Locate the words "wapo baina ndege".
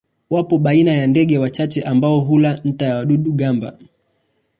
0.29-1.37